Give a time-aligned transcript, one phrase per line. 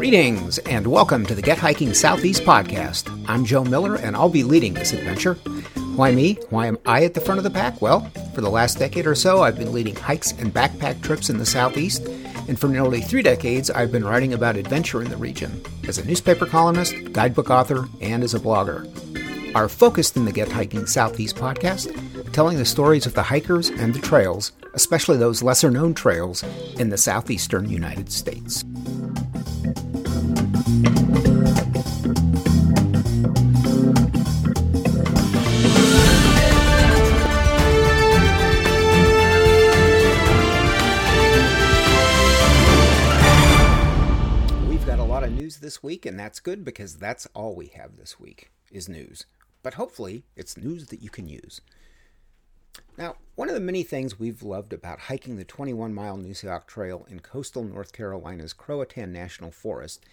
[0.00, 3.06] Greetings and welcome to the Get Hiking Southeast podcast.
[3.28, 5.34] I'm Joe Miller and I'll be leading this adventure.
[5.94, 6.38] Why me?
[6.48, 7.82] Why am I at the front of the pack?
[7.82, 11.36] Well, for the last decade or so, I've been leading hikes and backpack trips in
[11.36, 12.06] the Southeast,
[12.48, 16.06] and for nearly three decades, I've been writing about adventure in the region as a
[16.06, 18.88] newspaper columnist, guidebook author, and as a blogger.
[19.54, 23.92] Our focus in the Get Hiking Southeast podcast, telling the stories of the hikers and
[23.92, 26.42] the trails, especially those lesser known trails
[26.78, 28.64] in the southeastern United States.
[45.40, 49.24] News this week, and that's good because that's all we have this week is news.
[49.62, 51.62] But hopefully, it's news that you can use.
[52.98, 57.06] Now, one of the many things we've loved about hiking the 21 mile Neusiok Trail
[57.08, 60.04] in coastal North Carolina's Croatan National Forest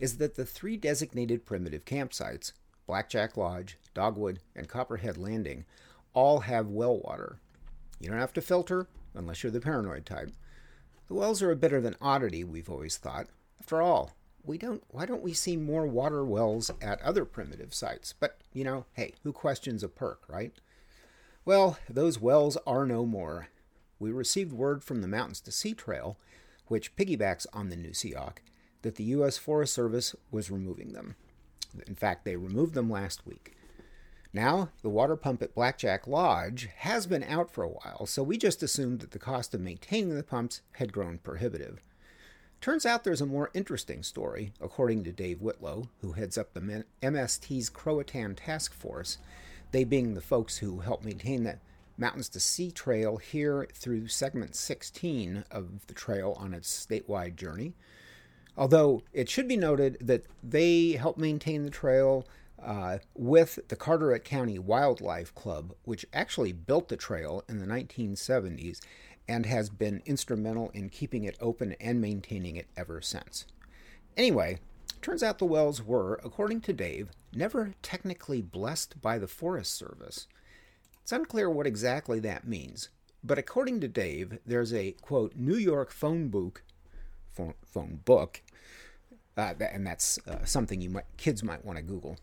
[0.00, 2.50] is that the three designated primitive campsites,
[2.88, 5.64] Blackjack Lodge, Dogwood, and Copperhead Landing,
[6.12, 7.38] all have well water.
[8.00, 10.32] You don't have to filter unless you're the paranoid type.
[11.06, 13.28] The wells are a bit of an oddity, we've always thought.
[13.60, 14.10] After all,
[14.44, 18.14] we don't why don't we see more water wells at other primitive sites?
[18.18, 20.52] But, you know, hey, who questions a perk, right?
[21.44, 23.48] Well, those wells are no more.
[23.98, 26.18] We received word from the Mountains to Sea Trail,
[26.66, 28.38] which piggybacks on the Neusiok,
[28.82, 29.38] that the U.S.
[29.38, 31.16] Forest Service was removing them.
[31.86, 33.56] In fact, they removed them last week.
[34.32, 38.38] Now, the water pump at Blackjack Lodge has been out for a while, so we
[38.38, 41.82] just assumed that the cost of maintaining the pumps had grown prohibitive.
[42.62, 46.84] Turns out there's a more interesting story, according to Dave Whitlow, who heads up the
[47.02, 49.18] MST's Croatan Task Force,
[49.72, 51.58] they being the folks who help maintain the
[51.98, 57.74] Mountains to Sea Trail here through segment 16 of the trail on its statewide journey.
[58.56, 62.28] Although it should be noted that they help maintain the trail
[62.62, 68.78] uh, with the Carteret County Wildlife Club, which actually built the trail in the 1970s
[69.28, 73.46] and has been instrumental in keeping it open and maintaining it ever since.
[74.16, 74.58] Anyway,
[75.00, 80.26] turns out the wells were, according to Dave, never technically blessed by the Forest Service.
[81.02, 82.88] It's unclear what exactly that means,
[83.24, 86.62] but according to Dave, there's a quote New York phone book,
[87.32, 88.42] phone, book,
[89.36, 92.16] uh, and that's uh, something you might, kids might want to Google.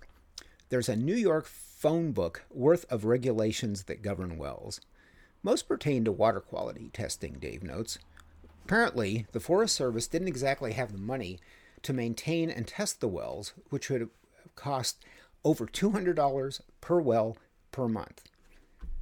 [0.69, 4.81] There's a New York phone book worth of regulations that govern wells.
[5.41, 7.97] Most pertain to water quality testing, Dave notes.
[8.65, 11.39] Apparently, the Forest Service didn't exactly have the money
[11.81, 14.09] to maintain and test the wells, which would
[14.55, 15.03] cost
[15.43, 17.37] over $200 per well
[17.71, 18.23] per month.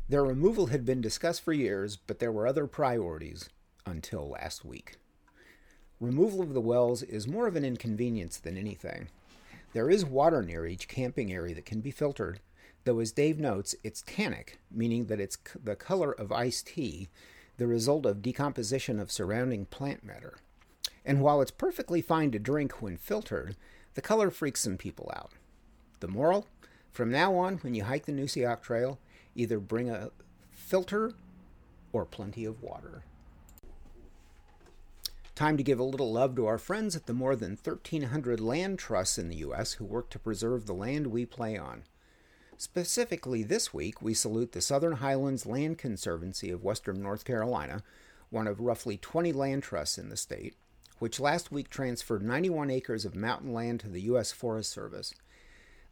[0.10, 3.50] Their removal had been discussed for years, but there were other priorities
[3.86, 4.98] until last week.
[6.00, 9.10] Removal of the wells is more of an inconvenience than anything.
[9.74, 12.40] There is water near each camping area that can be filtered,
[12.88, 17.10] though, as Dave notes, it's tannic, meaning that it's the color of iced tea,
[17.58, 20.38] the result of decomposition of surrounding plant matter.
[21.06, 23.58] And while it's perfectly fine to drink when filtered,
[23.96, 25.34] the color freaks some people out.
[26.00, 26.48] The moral?
[26.92, 29.00] From now on, when you hike the Neusiok Trail,
[29.36, 30.12] either bring a
[30.52, 31.12] filter
[31.92, 33.04] or plenty of water.
[35.36, 38.80] Time to give a little love to our friends at the more than 1,300 land
[38.80, 39.74] trusts in the U.S.
[39.74, 41.84] who work to preserve the land we play on.
[42.60, 47.84] Specifically, this week, we salute the Southern Highlands Land Conservancy of Western North Carolina,
[48.32, 50.56] one of roughly 20 land trusts in the state,
[50.98, 54.32] which last week transferred 91 acres of mountain land to the U.S.
[54.32, 55.14] Forest Service.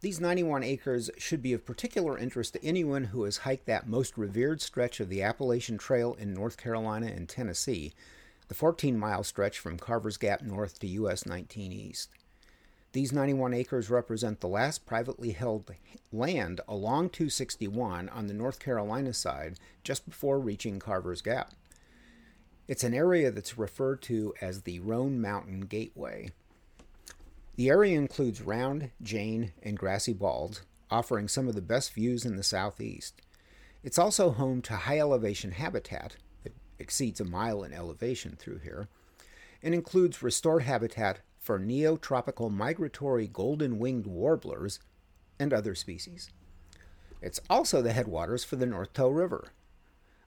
[0.01, 4.17] These 91 acres should be of particular interest to anyone who has hiked that most
[4.17, 7.93] revered stretch of the Appalachian Trail in North Carolina and Tennessee,
[8.47, 12.09] the 14 mile stretch from Carver's Gap north to US 19 east.
[12.95, 15.69] These 91 acres represent the last privately held
[16.13, 21.51] land along 261 on the North Carolina side just before reaching Carver's Gap.
[22.69, 26.29] It's an area that's referred to as the Roan Mountain Gateway.
[27.57, 32.37] The area includes Round, Jane, and Grassy Balds, offering some of the best views in
[32.37, 33.21] the southeast.
[33.83, 38.87] It's also home to high elevation habitat that exceeds a mile in elevation through here,
[39.61, 44.79] and includes restored habitat for neotropical migratory golden winged warblers
[45.39, 46.31] and other species.
[47.21, 49.49] It's also the headwaters for the North Toe River.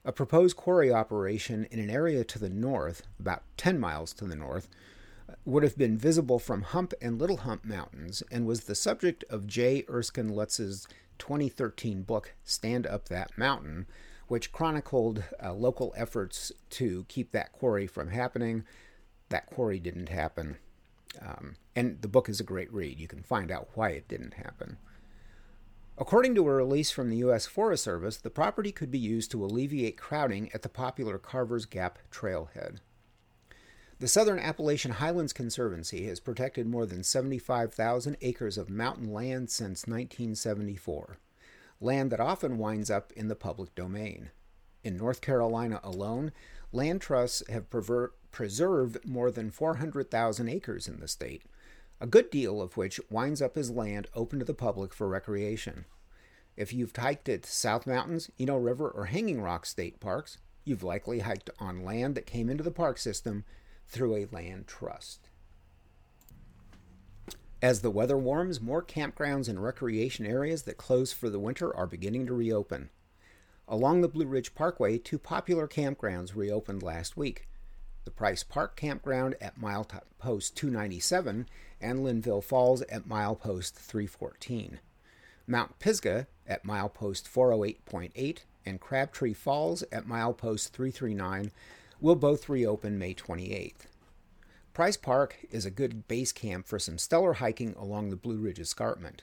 [0.05, 4.35] A proposed quarry operation in an area to the north, about 10 miles to the
[4.37, 4.69] north,
[5.43, 9.45] would have been visible from Hump and Little Hump Mountains and was the subject of
[9.45, 9.83] J.
[9.89, 10.87] Erskine Leutze's
[11.17, 13.87] 2013 book, Stand Up That Mountain,
[14.29, 18.63] which chronicled uh, local efforts to keep that quarry from happening.
[19.27, 20.55] That quarry didn't happen.
[21.21, 22.99] Um, and the book is a great read.
[22.99, 24.77] You can find out why it didn't happen.
[25.97, 27.45] According to a release from the U.S.
[27.45, 31.99] Forest Service, the property could be used to alleviate crowding at the popular Carver's Gap
[32.09, 32.77] trailhead.
[33.99, 39.87] The Southern Appalachian Highlands Conservancy has protected more than 75,000 acres of mountain land since
[39.87, 41.17] 1974,
[41.81, 44.29] land that often winds up in the public domain.
[44.85, 46.31] In North Carolina alone,
[46.71, 47.69] land trusts have
[48.31, 51.43] preserved more than 400,000 acres in the state,
[51.99, 55.85] a good deal of which winds up as land open to the public for recreation.
[56.55, 61.19] If you've hiked at South Mountains, Eno River, or Hanging Rock state parks, you've likely
[61.19, 63.45] hiked on land that came into the park system
[63.87, 65.29] through a land trust.
[67.61, 71.87] As the weather warms, more campgrounds and recreation areas that close for the winter are
[71.87, 72.89] beginning to reopen.
[73.71, 77.47] Along the Blue Ridge Parkway, two popular campgrounds reopened last week
[78.03, 81.47] the Price Park Campground at milepost 297
[81.79, 84.79] and Linville Falls at milepost 314.
[85.45, 91.51] Mount Pisgah at milepost 408.8 and Crabtree Falls at milepost 339
[92.01, 93.85] will both reopen May 28th.
[94.73, 98.59] Price Park is a good base camp for some stellar hiking along the Blue Ridge
[98.59, 99.21] Escarpment.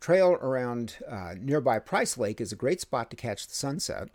[0.00, 4.08] Trail around uh, nearby Price Lake is a great spot to catch the sunset.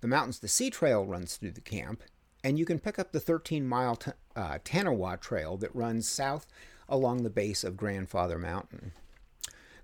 [0.00, 2.02] The Mountains to Sea Trail runs through the camp,
[2.42, 6.46] and you can pick up the 13 mile t- uh, Tanawha Trail that runs south
[6.88, 8.92] along the base of Grandfather Mountain.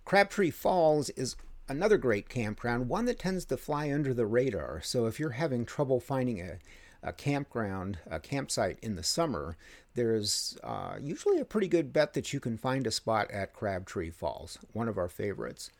[0.05, 1.37] Crabtree Falls is
[1.69, 4.81] another great campground, one that tends to fly under the radar.
[4.83, 6.59] So if you're having trouble finding a,
[7.03, 9.57] a campground, a campsite in the summer,
[9.95, 14.11] there's uh, usually a pretty good bet that you can find a spot at Crabtree
[14.11, 15.71] Falls, one of our favorites.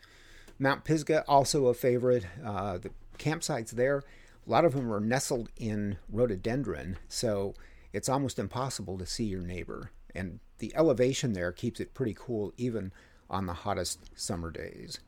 [0.59, 2.27] Mount Pisgah, also a favorite.
[2.45, 7.55] Uh, the campsites there, a lot of them are nestled in rhododendron, so
[7.93, 9.91] it's almost impossible to see your neighbor.
[10.15, 12.93] And the elevation there keeps it pretty cool even
[13.31, 14.99] on the hottest summer days.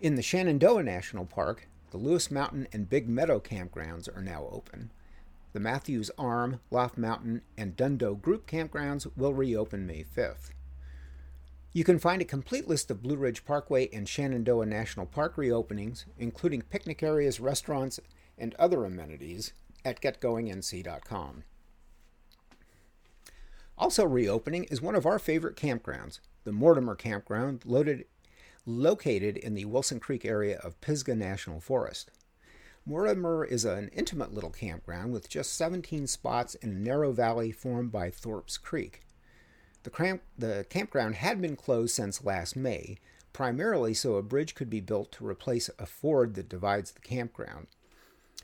[0.00, 4.90] In the Shenandoah National Park, the Lewis Mountain and Big Meadow campgrounds are now open.
[5.52, 10.50] The Matthews Arm, Loft Mountain, and Dundo group campgrounds will reopen May 5th.
[11.72, 16.04] You can find a complete list of Blue Ridge Parkway and Shenandoah National Park reopenings,
[16.18, 18.00] including picnic areas, restaurants,
[18.36, 19.52] and other amenities,
[19.84, 21.44] at getgoingnc.com.
[23.78, 28.06] Also reopening is one of our favorite campgrounds, the Mortimer Campground, loaded,
[28.66, 32.10] located in the Wilson Creek area of Pisgah National Forest.
[32.86, 37.90] Mortimer is an intimate little campground with just 17 spots in a narrow valley formed
[37.90, 39.00] by Thorpe's Creek.
[39.84, 42.98] The, cramp, the campground had been closed since last May,
[43.32, 47.68] primarily so a bridge could be built to replace a ford that divides the campground.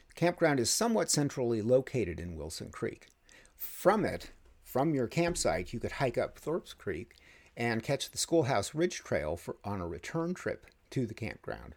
[0.08, 3.08] The campground is somewhat centrally located in Wilson Creek.
[3.56, 4.30] From it,
[4.62, 7.14] from your campsite, you could hike up Thorpe's Creek
[7.56, 11.74] and catch the Schoolhouse Ridge Trail for, on a return trip to the campground.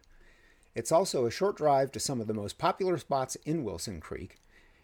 [0.74, 4.38] It's also a short drive to some of the most popular spots in Wilson Creek,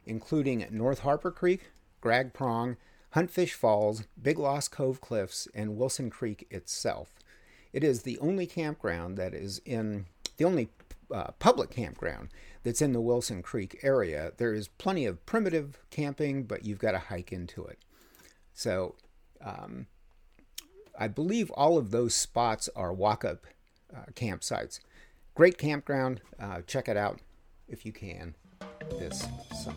[0.07, 1.71] including North Harper Creek,
[2.01, 2.77] Gragg Prong,
[3.15, 7.15] Huntfish Falls, Big Lost Cove Cliffs, and Wilson Creek itself.
[7.73, 10.69] It is the only campground that is in the only
[11.13, 12.29] uh, public campground
[12.63, 14.33] that's in the Wilson Creek area.
[14.37, 17.79] There is plenty of primitive camping, but you've got to hike into it.
[18.55, 18.95] So
[19.45, 19.87] um,
[21.01, 23.47] I believe all of those spots are walk up
[23.93, 24.81] uh, campsites.
[25.35, 26.21] Great campground.
[26.39, 27.21] Uh, check it out
[27.67, 28.35] if you can
[28.99, 29.27] this
[29.63, 29.77] summer.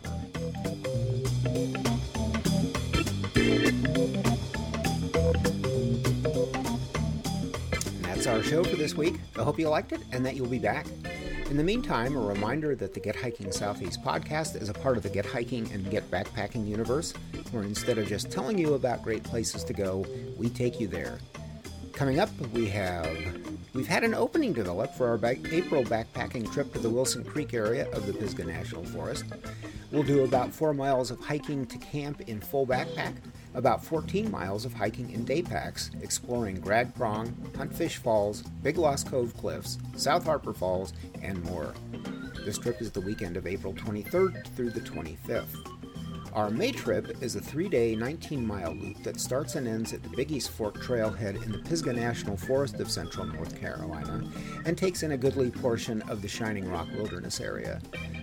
[8.02, 9.14] That's our show for this week.
[9.38, 10.86] I hope you liked it and that you'll be back.
[11.50, 15.02] In the meantime, a reminder that the Get Hiking Southeast podcast is a part of
[15.02, 17.12] the Get Hiking and Get Backpacking universe,
[17.52, 20.06] where instead of just telling you about great places to go,
[20.38, 21.18] we take you there.
[21.92, 23.16] Coming up, we have
[23.74, 27.90] we've had an opening develop for our April backpacking trip to the Wilson Creek area
[27.90, 29.26] of the Pisgah National Forest.
[29.92, 33.14] We'll do about four miles of hiking to camp in full backpack,
[33.54, 39.08] about 14 miles of hiking in day packs, exploring Gragg Prong, Huntfish Falls, Big Lost
[39.08, 40.92] Cove Cliffs, South Harper Falls,
[41.22, 41.74] and more.
[42.44, 45.74] This trip is the weekend of April 23rd through the 25th.
[46.34, 50.02] Our May trip is a three day, 19 mile loop that starts and ends at
[50.02, 54.28] the Big East Fork Trailhead in the Pisgah National Forest of central North Carolina
[54.66, 57.80] and takes in a goodly portion of the Shining Rock Wilderness area.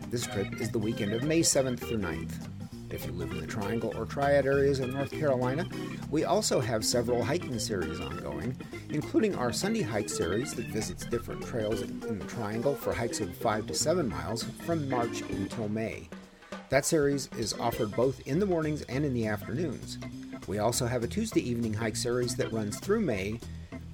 [0.09, 2.49] This trip is the weekend of May 7th through 9th.
[2.91, 5.65] If you live in the Triangle or Triad areas of North Carolina,
[6.09, 8.55] we also have several hiking series ongoing,
[8.89, 13.33] including our Sunday Hike series that visits different trails in the Triangle for hikes of
[13.37, 16.09] 5 to 7 miles from March until May.
[16.67, 19.97] That series is offered both in the mornings and in the afternoons.
[20.47, 23.39] We also have a Tuesday evening hike series that runs through May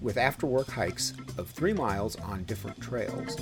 [0.01, 3.35] with after work hikes of three miles on different trails.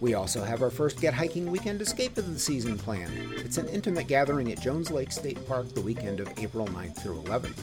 [0.00, 3.12] We also have our first Get Hiking Weekend Escape of the season planned.
[3.36, 7.22] It's an intimate gathering at Jones Lake State Park the weekend of April 9th through
[7.22, 7.62] 11th.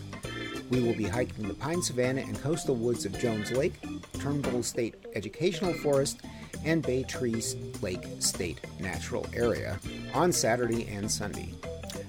[0.72, 3.76] We will be hiking the pine savanna and coastal woods of Jones Lake,
[4.20, 6.22] Turnbull State Educational Forest,
[6.66, 7.42] and Bay Tree
[7.82, 9.80] Lake State Natural Area
[10.16, 11.54] on Saturday and Sunday.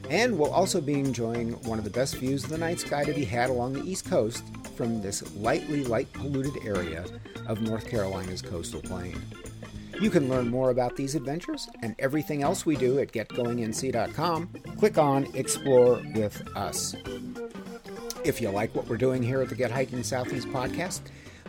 [0.09, 3.13] And we'll also be enjoying one of the best views of the night sky to
[3.13, 4.43] be had along the East Coast
[4.75, 7.05] from this lightly light polluted area
[7.47, 9.21] of North Carolina's coastal plain.
[10.01, 14.49] You can learn more about these adventures and everything else we do at getgoingnc.com.
[14.79, 16.95] Click on Explore with Us.
[18.25, 21.03] If you like what we're doing here at the Get Hiking Southeast podcast,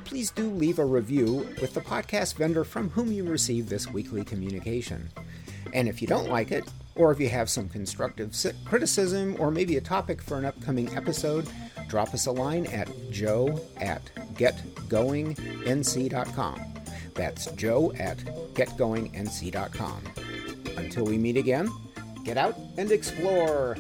[0.04, 4.24] please do leave a review with the podcast vendor from whom you receive this weekly
[4.24, 5.10] communication.
[5.74, 6.64] And if you don't like it,
[6.96, 8.34] or if you have some constructive
[8.64, 11.50] criticism or maybe a topic for an upcoming episode,
[11.88, 14.02] drop us a line at joe at
[14.36, 15.36] getgoingnc.com.
[17.16, 18.18] That's joe at
[18.54, 20.02] getgoingnc.com.
[20.78, 21.70] Until we meet again,
[22.24, 23.78] get out and explore.